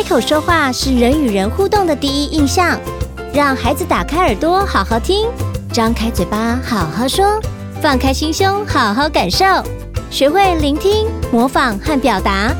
[0.00, 2.80] 开口说话是人与人互动的第一印象，
[3.34, 5.28] 让孩子打开耳朵好好听，
[5.70, 7.38] 张开嘴巴好好说，
[7.82, 9.44] 放开心胸好好感受，
[10.10, 12.50] 学会聆听、模仿和表达。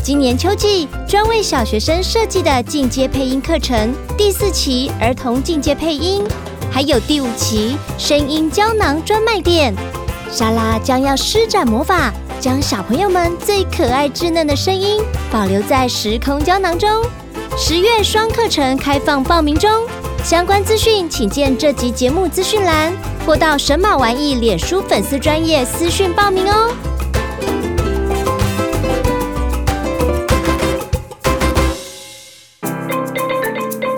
[0.00, 6.22] 今年秋季专为小学生设计的进阶配音课程第四期儿童进阶配音，
[6.70, 9.74] 还有第五期声音胶囊专卖店，
[10.30, 12.12] 莎拉将要施展魔法。
[12.38, 15.00] 将小朋友们最可爱稚嫩的声音
[15.30, 16.88] 保留在时空胶囊中。
[17.56, 19.70] 十月双课程开放报名中，
[20.22, 22.92] 相关资讯请见这集节目资讯栏，
[23.24, 26.70] 或到神马玩意脸书粉丝专业私讯报名哦。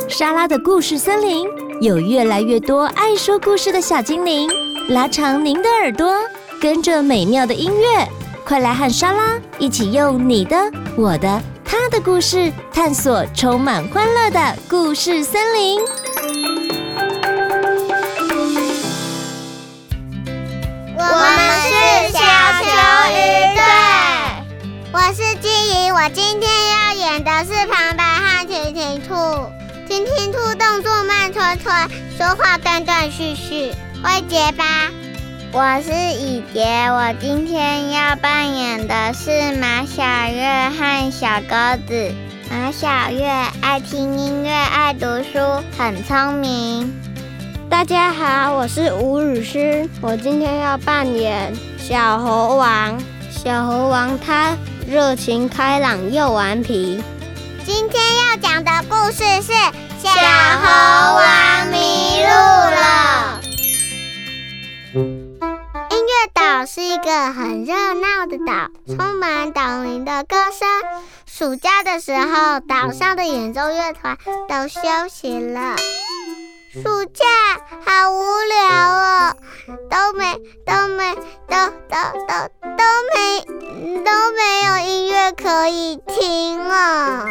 [0.09, 1.47] 莎拉的故事森林
[1.81, 4.49] 有越来越多爱说故事的小精灵，
[4.91, 6.13] 拉长您的耳朵，
[6.61, 8.09] 跟着美妙的音乐。
[8.49, 10.57] 快来和莎拉一起用你的、
[10.97, 15.79] 我的、他的故事，探索充满欢乐的故事森林。
[20.97, 21.75] 我们是
[22.11, 22.21] 小
[22.65, 22.71] 球
[23.13, 23.21] 鱼
[23.55, 23.61] 队，
[24.95, 29.13] 我是金怡，我今天要演的是旁白和婷婷兔。
[29.87, 34.65] 婷婷兔动作慢吞吞，说话断断续续，会结巴。
[35.51, 42.13] 我是雨洁，我今天要扮演的是马小月和小鸽子。
[42.51, 43.27] 马小月
[43.63, 45.39] 爱听音乐，爱读书，
[45.79, 46.95] 很聪明。
[47.71, 52.99] 大家好，我是吴雨诗，我今天要扮演小猴王。
[53.31, 54.55] 小猴王他
[54.87, 57.03] 热情开朗又顽皮。
[57.65, 59.53] 今天要讲的故事是
[59.99, 63.28] 小猴王迷路了。
[66.59, 70.69] 岛是一个很热闹的岛，充满岛民的歌声。
[71.25, 74.19] 暑假的时候，岛上的演奏乐团
[74.49, 75.77] 都休息了。
[76.73, 77.25] 暑假
[77.87, 79.37] 好无聊哦，
[79.89, 80.35] 都没
[80.67, 81.15] 都没
[81.47, 81.57] 都
[81.89, 81.97] 都
[82.27, 82.85] 都都
[83.15, 83.45] 没
[84.03, 87.25] 都没有音乐可以听哦。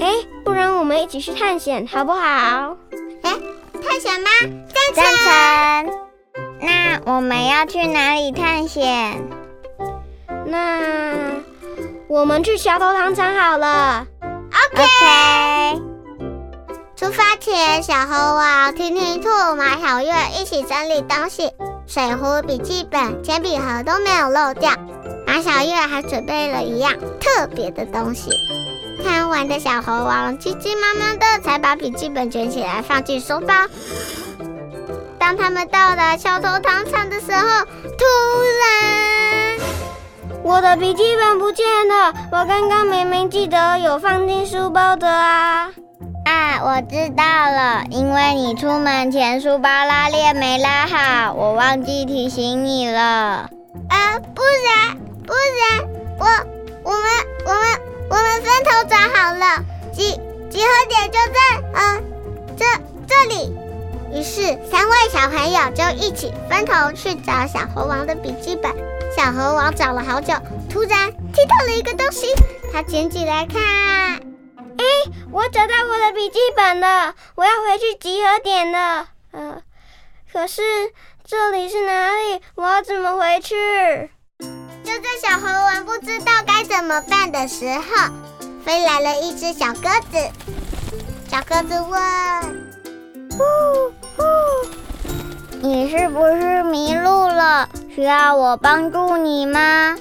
[0.00, 2.76] 哎，不然我们一起去探险好不好？
[3.22, 3.38] 哎，
[3.80, 4.28] 探险吗？
[4.42, 5.04] 赞成。
[5.04, 6.09] 赞成。
[6.60, 9.22] 那我们要去哪里探险？
[10.46, 10.80] 那
[12.08, 14.06] 我们去小头糖厂好了。
[14.20, 14.82] OK。
[14.82, 15.82] Okay.
[16.96, 21.50] 出发前，小猴王、婷婷兔、马小月一起整理东西，
[21.86, 24.72] 水壶、笔记本、铅笔盒都没有漏掉。
[25.26, 28.30] 马小月还准备了一样特别的东西。
[29.02, 33.54] 贪玩的小猴王急急忙忙的才把笔记本卷起来放进书包。
[35.20, 37.64] 当他们到达桥头糖厂的时候，
[37.98, 38.04] 突
[38.62, 39.60] 然，
[40.42, 42.12] 我的笔记本不见了。
[42.32, 45.70] 我刚刚明明记得有放进书包的啊！
[46.24, 53.00] 啊，我知道了，因为你出门前书包拉链没拉好，我忘记提醒你了。
[53.00, 55.84] 啊，不然，不然，
[56.18, 56.24] 我，
[56.82, 57.02] 我们，
[57.44, 57.62] 我们，
[58.08, 61.38] 我们分头找好了，集集合点就在，
[61.74, 62.00] 呃，
[62.56, 62.64] 这
[63.06, 63.59] 这里。
[64.12, 68.72] 于是，三位小朋友就一起分头去找小猴王的笔记本。
[69.16, 70.34] 小猴王找了好久，
[70.68, 72.26] 突然踢到了一个东西，
[72.72, 73.60] 他捡起来看。
[74.78, 74.84] 哎，
[75.30, 77.14] 我找到我的笔记本了！
[77.34, 79.08] 我要回去集合点了。
[79.32, 79.62] 呃，
[80.32, 80.62] 可是
[81.24, 82.40] 这里是哪里？
[82.54, 84.10] 我要怎么回去？
[84.84, 88.12] 就在小猴王不知道该怎么办的时候，
[88.64, 90.30] 飞来了一只小鸽子。
[91.30, 92.69] 小鸽子问。
[95.90, 97.68] 是不是迷路了？
[97.92, 99.96] 需要我帮助你吗？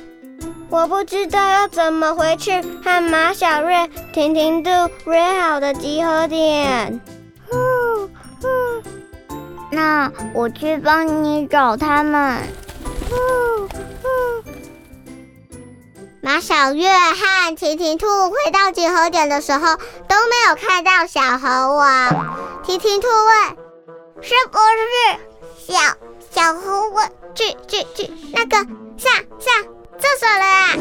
[0.69, 4.69] 我不知道要怎么回去和马小瑞、婷婷兔
[5.07, 7.01] 约好的集合点。
[9.71, 12.37] 那我去帮你找他们。
[16.21, 22.61] 马小月和婷婷兔回到集合点的时候，都没有看到小猴王。
[22.63, 23.57] 婷婷兔问
[24.21, 25.28] ：“是不是
[25.67, 25.75] 小
[26.31, 27.03] 小猴我
[27.35, 28.57] 去去去那个
[28.97, 29.63] 上上
[29.99, 30.75] 厕所了啊？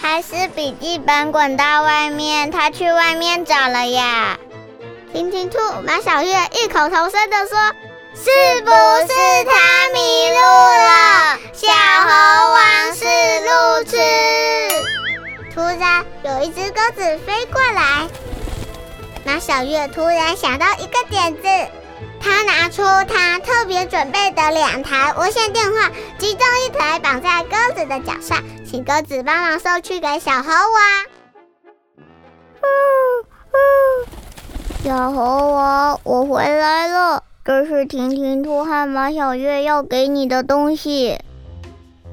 [0.00, 4.38] 还是笔记本滚到外面，他去外面找了呀？”
[5.12, 7.58] 婷婷兔、马小月异口同声地说
[8.14, 11.38] ：“是不是他迷路了？
[11.52, 13.04] 小猴王是
[13.40, 13.96] 路痴。”
[15.54, 18.06] 突然，有一只鸽子飞过来。
[19.24, 21.48] 马小月突然想到一个点子，
[22.26, 31.06] 他拿出他特别准备的两台无线电话，其中一台绑在鸽子的脚上，请鸽子帮忙送去给小猴王。
[34.82, 41.20] 小猴王，我回来了，这是婷婷兔和马小月要给你的东西。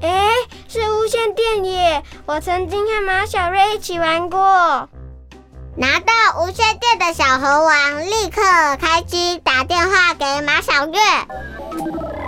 [0.00, 0.28] 哎，
[0.68, 2.04] 是无线电耶！
[2.26, 4.88] 我曾经和马小瑞一起玩过。
[5.76, 8.40] 拿到无线电的小猴王立刻
[8.80, 11.00] 开机，打电话给马小月。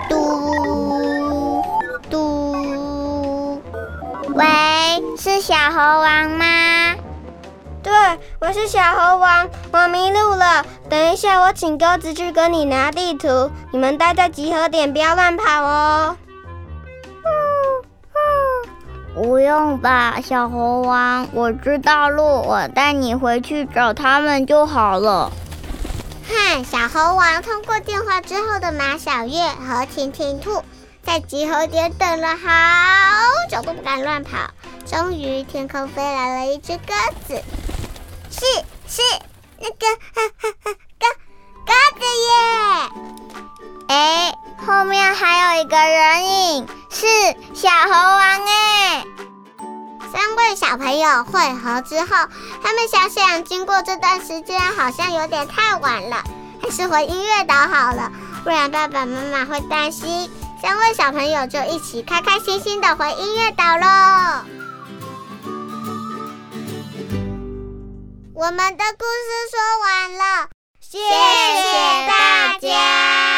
[0.09, 1.63] 嘟
[2.11, 3.63] 嘟，
[4.35, 4.45] 喂，
[5.17, 6.97] 是小猴王吗？
[7.85, 7.93] 对，
[8.41, 10.67] 我是小猴王，我迷路了。
[10.91, 13.53] 等一下，我请鸽子去跟你拿地图。
[13.71, 16.17] 你们待在集合点，不要乱跑哦。
[19.17, 25.33] 不用吧，小猴王，我知道路，我带你回去找他们就好了。
[26.29, 30.63] 哼，小猴王通过电话之后的马小月和婷婷兔，
[31.03, 32.51] 在集合点等了好
[33.51, 34.37] 久都不敢乱跑。
[34.85, 36.93] 终于，天空飞来了一只鸽
[37.27, 37.43] 子。
[38.31, 38.45] 是
[38.87, 39.01] 是
[39.59, 41.07] 那个呵呵呵鸽
[41.65, 42.35] 鸽子耶！
[43.89, 44.35] 哎，
[44.67, 47.07] 后面还有一个人影，是
[47.55, 48.56] 小猴王哎。
[50.27, 52.09] 三位小朋友会合之后，
[52.61, 56.25] 他们想想，经过这段时间好像有点太晚了，
[56.61, 58.11] 还是回音乐岛好了，
[58.43, 60.29] 不然爸爸妈妈会担心。
[60.61, 63.87] 三位小朋友就一起开开心心的回音乐岛喽。
[68.35, 70.49] 我们的故事说完了，
[70.81, 73.36] 谢谢大家。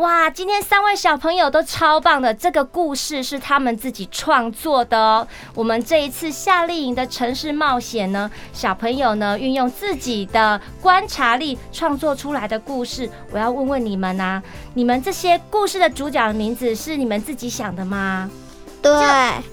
[0.00, 5.28] 哇，今天三位小朋友都超棒的，这个故事是他们自己创作的哦。
[5.54, 13.10] 我们这一次夏令营的城市冒险呢，小朋友呢运用自己的观察力创作出来的故事。
[13.30, 14.42] 我要问问你们啊，
[14.72, 18.30] 你们这些故事的主角的名字是你们自己想的吗？
[18.82, 18.92] 对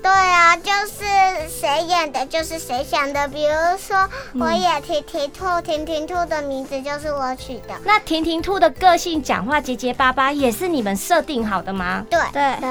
[0.02, 1.04] 对啊，就是
[1.50, 3.28] 谁演的，就是谁想的。
[3.28, 4.08] 比如说，
[4.40, 7.76] 我演婷婷兔，婷婷兔的名字就是我取的。
[7.84, 12.06] 那婷婷兔的个性、讲话结结巴巴，也是你们设定好的吗？
[12.10, 12.70] 对对对。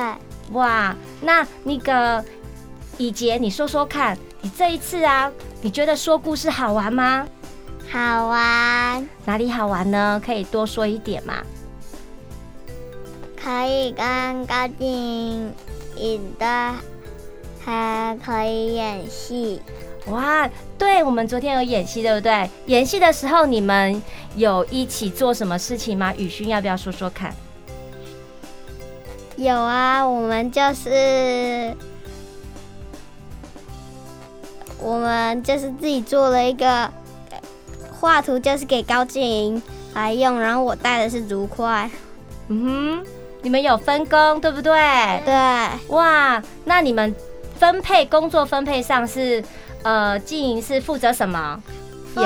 [0.52, 2.24] 哇，那那个
[2.96, 5.30] 以杰，你说说看，你这一次啊，
[5.60, 7.26] 你觉得说故事好玩吗？
[7.92, 9.08] 好玩。
[9.24, 10.22] 哪里好玩呢？
[10.24, 11.34] 可以多说一点吗？
[13.42, 15.52] 可以跟高静。
[15.96, 16.74] 影的
[17.64, 19.60] 还可以演戏
[20.06, 20.48] 哇！
[20.78, 22.48] 对，我们昨天有演戏，对不对？
[22.66, 24.00] 演戏的时候你们
[24.36, 26.14] 有一起做什么事情吗？
[26.16, 27.34] 宇勋要不要说说看？
[29.36, 31.74] 有啊，我们就是
[34.78, 36.88] 我们就是自己做了一个
[37.90, 39.62] 画图，就是给高静莹
[39.92, 41.90] 来用，然后我带的是竹筷。
[42.48, 43.15] 嗯哼。
[43.46, 44.72] 你们有分工，对不对？
[45.24, 45.32] 对。
[45.94, 47.14] 哇，那你们
[47.60, 49.40] 分配工作分配上是，
[49.84, 51.62] 呃，静莹是负责什么？
[52.12, 52.22] 负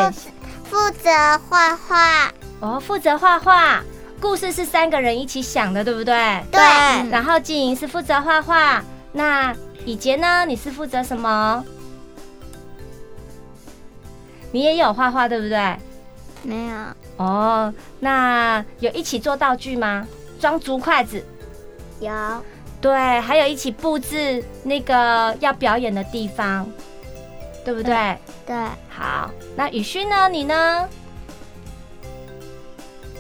[0.65, 1.11] 负责
[1.47, 2.33] 画画。
[2.61, 3.83] 哦，负责画画。
[4.19, 6.43] 故事是三个人一起想的，对不对？
[6.51, 6.59] 对。
[7.11, 8.83] 然后静莹是负责画画。
[9.13, 10.47] 那以杰呢？
[10.47, 11.63] 你是负责什么？
[14.53, 15.77] 你也有画画，对不对？
[16.43, 16.77] 没有。
[17.19, 20.09] 哦，那有一起做道具吗？
[20.41, 21.23] 装竹筷子，
[22.01, 22.11] 有，
[22.81, 26.67] 对，还有一起布置那个要表演的地方，
[27.65, 27.95] 对不对？
[27.95, 28.57] 对，对，
[28.89, 30.29] 好，那宇勋呢？
[30.31, 30.89] 你呢？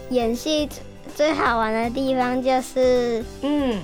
[0.08, 0.68] 演戏
[1.14, 3.80] 最好玩的地方就是，嗯，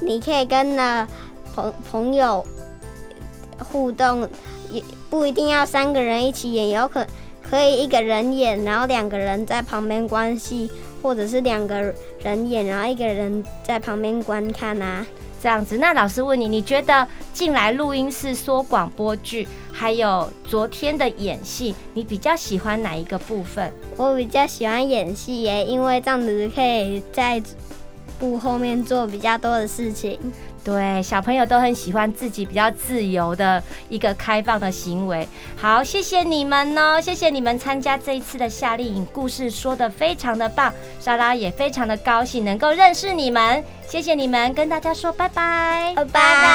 [0.00, 1.08] 你可以跟了
[1.54, 2.44] 朋朋友
[3.58, 4.28] 互动，
[4.70, 7.06] 也不一定要三个人一起演，有可。
[7.52, 10.70] 可以一个人演，然后两个人在旁边关系，
[11.02, 15.06] 或者是两个人演，然后一个人在旁边观看啊，
[15.42, 15.76] 这样子。
[15.76, 23.70] 那老师问你，你觉得进来录音室说广播剧，还有昨天的演戏，你比较喜欢哪一个部分？
[23.98, 27.42] 我比较喜欢演戏耶，因为这样子可以在
[28.18, 30.18] 部后面做比较多的事情。
[30.64, 35.26] 对，小朋友都很喜欢自己比较自由的一个开放的行为。
[35.56, 46.48] 好，谢谢你们哦，谢谢你们参加这一次的夏令营，故事说的非常的棒，莎拉也非常的高兴能够认识你们，谢谢你们，跟大家说拜拜，拜拜。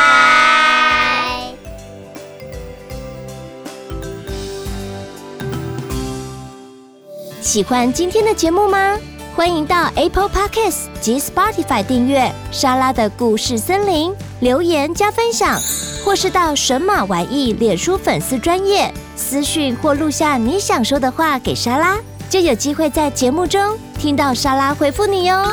[7.42, 8.98] 喜欢今天的节目吗？
[9.38, 15.60] 欢迎到 Apple Podcasts 及 Spotify 订阅莎拉的故事森林，留言加分享，
[16.03, 25.44] 或是到神马玩意脸书粉丝专页私讯或录下你想说的话给莎拉，就有机会在节目中听到莎拉回复你哟。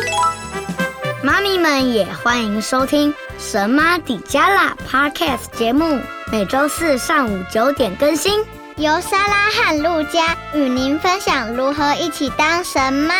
[1.22, 6.00] 妈咪们也欢迎收听神妈底加拉 Podcast 节目，
[6.32, 8.40] 每周四上午九点更新，
[8.76, 13.14] 由莎拉和路加与您分享如何一起当神妈。